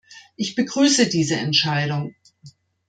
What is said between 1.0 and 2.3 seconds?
diese Entscheidung.